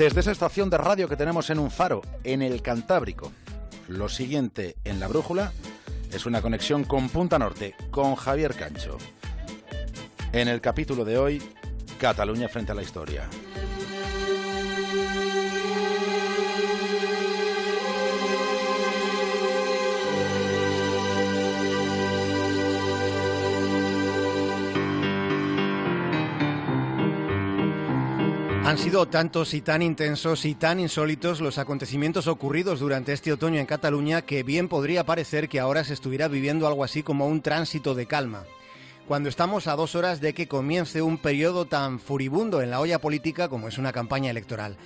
[0.00, 3.32] Desde esa estación de radio que tenemos en un faro, en el Cantábrico,
[3.86, 5.52] lo siguiente en la brújula
[6.10, 8.96] es una conexión con Punta Norte, con Javier Cancho.
[10.32, 11.42] En el capítulo de hoy,
[11.98, 13.28] Cataluña frente a la historia.
[28.70, 33.58] Han sido tantos y tan intensos y tan insólitos los acontecimientos ocurridos durante este otoño
[33.58, 37.42] en Cataluña que bien podría parecer que ahora se estuviera viviendo algo así como un
[37.42, 38.44] tránsito de calma.
[39.08, 43.00] Cuando estamos a dos horas de que comience un periodo tan furibundo en la olla
[43.00, 44.76] política como es una campaña electoral.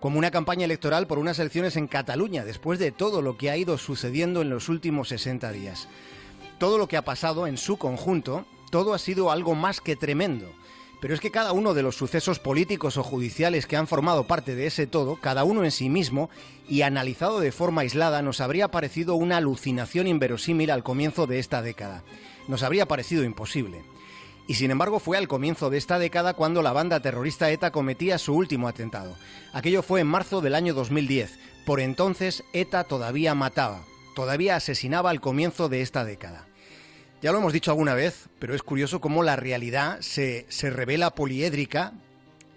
[0.00, 3.56] Como una campaña electoral por unas elecciones en Cataluña, después de todo lo que ha
[3.56, 5.88] ido sucediendo en los últimos 60 días.
[6.58, 10.52] Todo lo que ha pasado en su conjunto, todo ha sido algo más que tremendo
[11.00, 14.54] pero es que cada uno de los sucesos políticos o judiciales que han formado parte
[14.54, 16.30] de ese todo, cada uno en sí mismo,
[16.68, 21.62] y analizado de forma aislada, nos habría parecido una alucinación inverosímil al comienzo de esta
[21.62, 22.04] década.
[22.48, 23.82] Nos habría parecido imposible.
[24.46, 28.18] Y sin embargo fue al comienzo de esta década cuando la banda terrorista ETA cometía
[28.18, 29.16] su último atentado.
[29.52, 31.38] Aquello fue en marzo del año 2010.
[31.64, 33.84] Por entonces ETA todavía mataba,
[34.16, 36.49] todavía asesinaba al comienzo de esta década.
[37.22, 41.10] Ya lo hemos dicho alguna vez, pero es curioso cómo la realidad se, se revela
[41.10, 41.92] poliédrica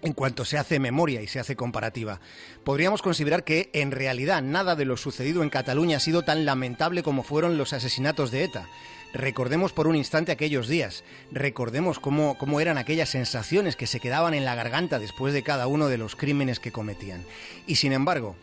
[0.00, 2.20] en cuanto se hace memoria y se hace comparativa.
[2.64, 7.02] Podríamos considerar que en realidad nada de lo sucedido en Cataluña ha sido tan lamentable
[7.02, 8.66] como fueron los asesinatos de ETA.
[9.12, 14.34] Recordemos por un instante aquellos días, recordemos cómo, cómo, eran aquellas sensaciones que se quedaban
[14.34, 17.22] en la garganta después de cada uno de los crímenes que cometían.
[17.66, 18.34] Y sin embargo,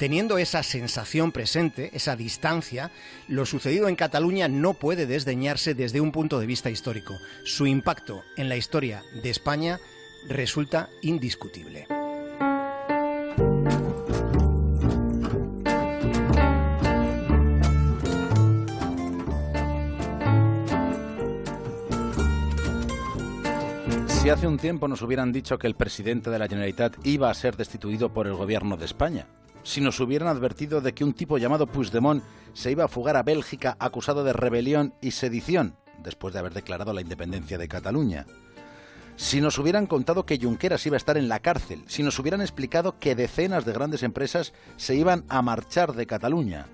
[0.00, 2.90] Teniendo esa sensación presente, esa distancia,
[3.28, 7.18] lo sucedido en Cataluña no puede desdeñarse desde un punto de vista histórico.
[7.44, 9.78] Su impacto en la historia de España
[10.26, 11.86] resulta indiscutible.
[24.08, 27.34] Si hace un tiempo nos hubieran dicho que el presidente de la Generalitat iba a
[27.34, 29.26] ser destituido por el gobierno de España,
[29.62, 32.22] si nos hubieran advertido de que un tipo llamado Puigdemont
[32.52, 36.92] se iba a fugar a Bélgica acusado de rebelión y sedición, después de haber declarado
[36.92, 38.26] la independencia de Cataluña.
[39.16, 42.40] Si nos hubieran contado que Junqueras iba a estar en la cárcel, si nos hubieran
[42.40, 46.66] explicado que decenas de grandes empresas se iban a marchar de Cataluña,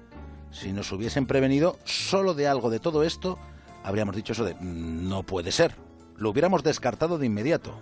[0.53, 3.39] si nos hubiesen prevenido solo de algo de todo esto,
[3.83, 5.75] habríamos dicho eso de mm, no puede ser.
[6.17, 7.79] Lo hubiéramos descartado de inmediato.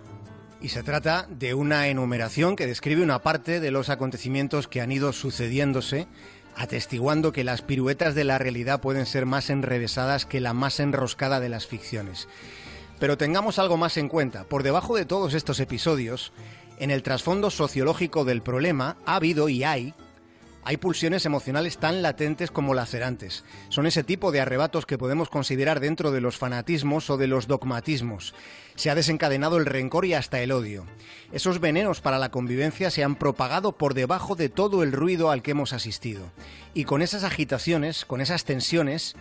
[0.65, 4.91] Y se trata de una enumeración que describe una parte de los acontecimientos que han
[4.91, 6.07] ido sucediéndose,
[6.55, 11.39] atestiguando que las piruetas de la realidad pueden ser más enrevesadas que la más enroscada
[11.39, 12.27] de las ficciones.
[12.99, 14.45] Pero tengamos algo más en cuenta.
[14.45, 16.33] Por debajo de todos estos episodios,
[16.79, 19.93] en el trasfondo sociológico del problema, ha habido y hay
[20.65, 23.43] hay pulsiones emocionales tan latentes como lacerantes.
[23.69, 27.47] Son ese tipo de arrebatos que podemos considerar dentro de los fanatismos o de los
[27.47, 28.33] dogmatismos.
[28.75, 30.87] Se ha desencadenado el rencor y hasta el odio.
[31.31, 35.43] Esos venenos para la convivencia se han propagado por debajo de todo el ruido al
[35.43, 36.31] que hemos asistido.
[36.73, 39.15] Y con esas agitaciones, con esas tensiones,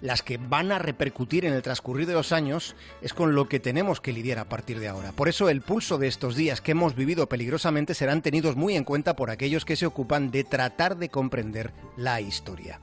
[0.00, 3.60] las que van a repercutir en el transcurrir de los años, es con lo que
[3.60, 5.12] tenemos que lidiar a partir de ahora.
[5.12, 8.84] Por eso el pulso de estos días que hemos vivido peligrosamente serán tenidos muy en
[8.84, 12.80] cuenta por aquellos que se ocupan de tratar de comprender la historia.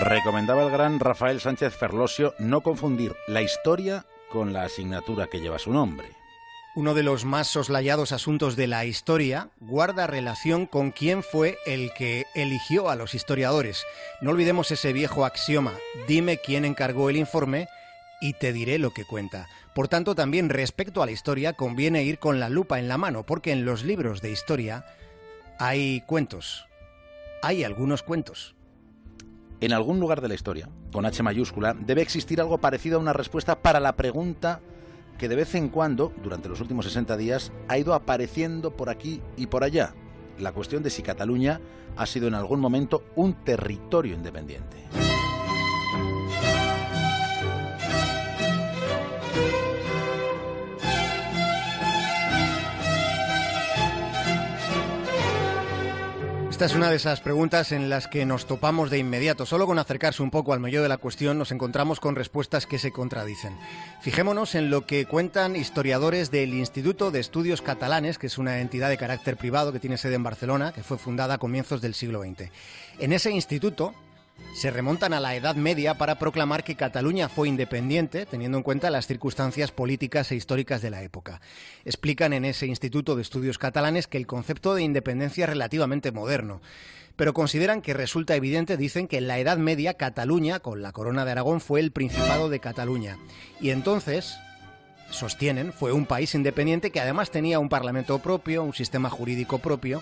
[0.00, 5.58] Recomendaba el gran Rafael Sánchez Ferlosio no confundir la historia con la asignatura que lleva
[5.58, 6.08] su nombre.
[6.76, 11.92] Uno de los más soslayados asuntos de la historia guarda relación con quién fue el
[11.92, 13.84] que eligió a los historiadores.
[14.20, 15.74] No olvidemos ese viejo axioma,
[16.06, 17.66] dime quién encargó el informe
[18.20, 19.48] y te diré lo que cuenta.
[19.74, 23.24] Por tanto, también respecto a la historia conviene ir con la lupa en la mano,
[23.24, 24.84] porque en los libros de historia
[25.58, 26.66] hay cuentos.
[27.42, 28.54] Hay algunos cuentos.
[29.60, 33.12] En algún lugar de la historia, con H mayúscula, debe existir algo parecido a una
[33.12, 34.60] respuesta para la pregunta
[35.18, 39.20] que de vez en cuando, durante los últimos 60 días, ha ido apareciendo por aquí
[39.36, 39.94] y por allá.
[40.38, 41.60] La cuestión de si Cataluña
[41.94, 44.78] ha sido en algún momento un territorio independiente.
[56.60, 59.46] Esta es una de esas preguntas en las que nos topamos de inmediato.
[59.46, 62.78] Solo con acercarse un poco al meollo de la cuestión nos encontramos con respuestas que
[62.78, 63.56] se contradicen.
[64.02, 68.90] Fijémonos en lo que cuentan historiadores del Instituto de Estudios Catalanes, que es una entidad
[68.90, 72.20] de carácter privado que tiene sede en Barcelona, que fue fundada a comienzos del siglo
[72.20, 72.50] XX.
[72.98, 73.94] En ese instituto,
[74.54, 78.90] se remontan a la Edad Media para proclamar que Cataluña fue independiente, teniendo en cuenta
[78.90, 81.40] las circunstancias políticas e históricas de la época.
[81.84, 86.60] Explican en ese Instituto de Estudios Catalanes que el concepto de independencia es relativamente moderno
[87.16, 91.26] pero consideran que resulta evidente, dicen que en la Edad Media Cataluña, con la corona
[91.26, 93.18] de Aragón, fue el Principado de Cataluña.
[93.60, 94.38] Y entonces,
[95.10, 100.00] sostienen, fue un país independiente que además tenía un parlamento propio, un sistema jurídico propio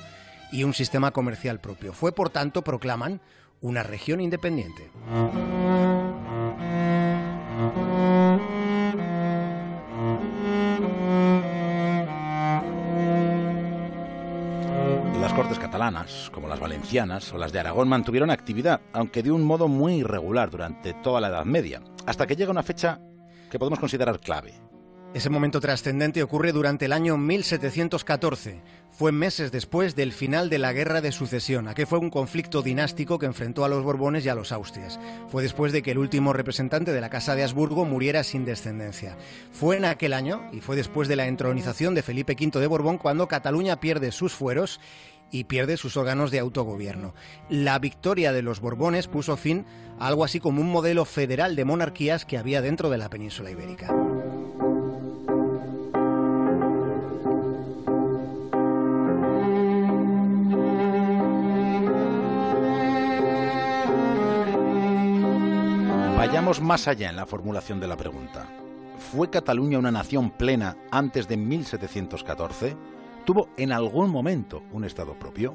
[0.53, 1.93] y un sistema comercial propio.
[1.93, 3.21] Fue, por tanto, proclaman,
[3.61, 4.91] una región independiente.
[15.21, 19.43] Las Cortes catalanas, como las valencianas o las de Aragón, mantuvieron actividad, aunque de un
[19.43, 23.01] modo muy irregular durante toda la Edad Media, hasta que llega una fecha
[23.51, 24.55] que podemos considerar clave,
[25.15, 28.61] ese momento trascendente ocurre durante el año 1714.
[28.91, 31.67] Fue meses después del final de la Guerra de Sucesión.
[31.67, 35.01] Aquel fue un conflicto dinástico que enfrentó a los Borbones y a los Austrias.
[35.29, 39.17] Fue después de que el último representante de la Casa de Habsburgo muriera sin descendencia.
[39.51, 42.99] Fue en aquel año, y fue después de la entronización de Felipe V de Borbón,
[42.99, 44.79] cuando Cataluña pierde sus fueros
[45.31, 47.15] y pierde sus órganos de autogobierno.
[47.49, 49.65] La victoria de los Borbones puso fin
[49.99, 53.51] a algo así como un modelo federal de monarquías que había dentro de la península
[53.51, 53.95] ibérica.
[66.19, 68.49] Vayamos más allá en la formulación de la pregunta.
[69.13, 72.77] ¿Fue Cataluña una nación plena antes de 1714?
[73.25, 75.55] ¿Tuvo en algún momento un Estado propio?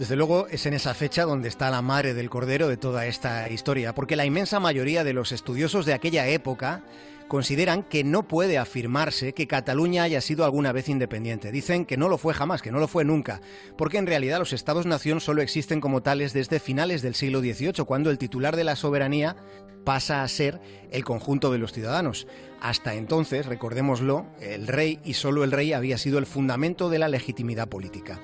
[0.00, 3.48] Desde luego es en esa fecha donde está la madre del cordero de toda esta
[3.48, 6.82] historia, porque la inmensa mayoría de los estudiosos de aquella época
[7.28, 11.52] consideran que no puede afirmarse que Cataluña haya sido alguna vez independiente.
[11.52, 13.40] Dicen que no lo fue jamás, que no lo fue nunca,
[13.76, 18.10] porque en realidad los estados-nación solo existen como tales desde finales del siglo XVIII, cuando
[18.10, 19.36] el titular de la soberanía
[19.84, 20.60] pasa a ser
[20.90, 22.26] el conjunto de los ciudadanos.
[22.60, 27.08] Hasta entonces, recordémoslo, el rey y solo el rey había sido el fundamento de la
[27.08, 28.20] legitimidad política.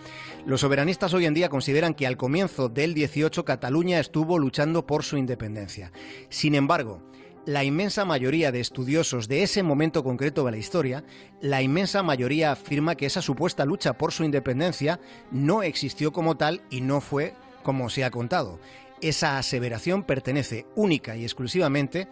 [0.47, 5.03] Los soberanistas hoy en día consideran que al comienzo del XVIII Cataluña estuvo luchando por
[5.03, 5.91] su independencia.
[6.29, 7.03] Sin embargo,
[7.49, 11.03] la inmensa mayoría de estudiosos de ese momento concreto de la historia,
[11.41, 15.01] la inmensa mayoría afirma que esa supuesta lucha por su independencia
[15.31, 18.61] no existió como tal y no fue como se ha contado.
[19.01, 22.07] Esa aseveración pertenece única y exclusivamente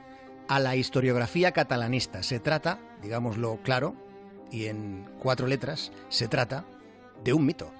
[0.48, 2.22] a la historiografía catalanista.
[2.22, 3.94] Se trata, digámoslo claro,
[4.50, 6.64] y en cuatro letras, se trata
[7.22, 7.70] de un mito.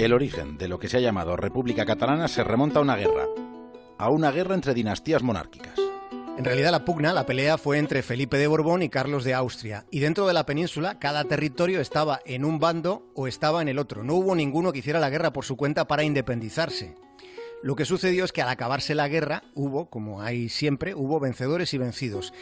[0.00, 3.26] El origen de lo que se ha llamado República Catalana se remonta a una guerra,
[3.98, 5.74] a una guerra entre dinastías monárquicas.
[6.38, 9.84] En realidad la pugna, la pelea fue entre Felipe de Borbón y Carlos de Austria,
[9.90, 13.78] y dentro de la península cada territorio estaba en un bando o estaba en el
[13.78, 14.02] otro.
[14.02, 16.94] No hubo ninguno que hiciera la guerra por su cuenta para independizarse.
[17.62, 21.74] Lo que sucedió es que al acabarse la guerra hubo, como hay siempre, hubo vencedores
[21.74, 22.32] y vencidos.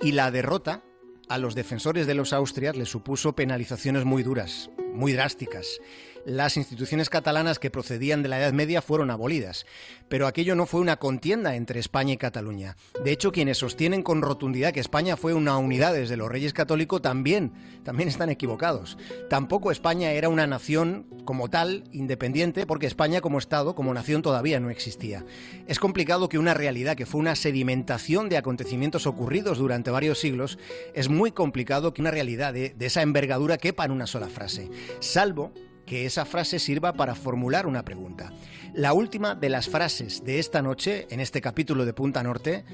[0.00, 0.84] Y la derrota
[1.28, 5.80] a los defensores de los Austrias les supuso penalizaciones muy duras, muy drásticas
[6.24, 9.66] las instituciones catalanas que procedían de la Edad Media fueron abolidas.
[10.08, 12.76] Pero aquello no fue una contienda entre España y Cataluña.
[13.04, 17.02] De hecho, quienes sostienen con rotundidad que España fue una unidad desde los reyes católicos
[17.02, 17.52] también,
[17.84, 18.98] también están equivocados.
[19.28, 24.60] Tampoco España era una nación como tal, independiente, porque España como Estado, como nación todavía
[24.60, 25.24] no existía.
[25.66, 30.58] Es complicado que una realidad que fue una sedimentación de acontecimientos ocurridos durante varios siglos,
[30.94, 34.70] es muy complicado que una realidad de, de esa envergadura quepa en una sola frase.
[35.00, 35.52] Salvo
[35.88, 38.32] que esa frase sirva para formular una pregunta.
[38.74, 42.64] La última de las frases de esta noche, en este capítulo de Punta Norte,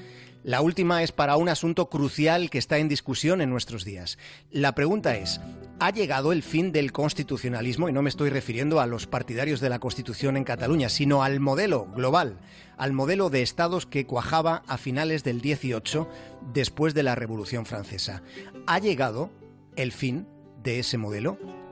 [0.43, 4.19] la última es para un asunto crucial que está en discusión en nuestros días.
[4.51, 5.39] La pregunta es,
[5.79, 7.89] ¿ha llegado el fin del constitucionalismo?
[7.89, 11.39] Y no me estoy refiriendo a los partidarios de la Constitución en Cataluña, sino al
[11.39, 12.37] modelo global,
[12.77, 16.07] al modelo de estados que cuajaba a finales del 18
[16.53, 18.21] después de la Revolución Francesa.
[18.67, 19.31] ¿Ha llegado
[19.77, 20.27] el fin
[20.61, 21.64] de ese modelo?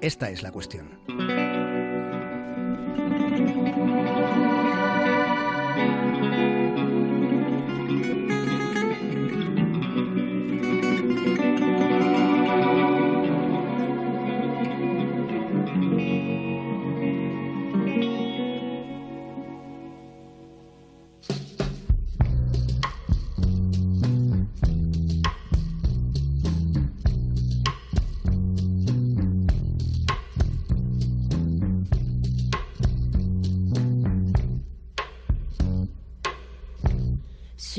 [0.00, 0.98] Esta es la cuestión.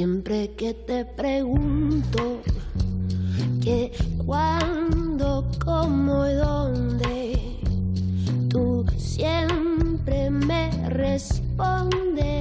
[0.02, 2.42] Siempre que te pregunto
[3.64, 3.92] que
[4.26, 7.60] cuando, cómo y dónde
[8.50, 12.32] tú siempre me respondes.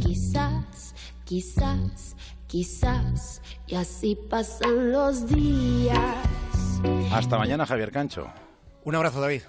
[0.00, 2.14] Quizás, quizás,
[2.46, 5.98] quizás, y así pasan los días.
[7.10, 8.28] Hasta mañana, Javier Cancho.
[8.84, 9.42] Un abrazo, David.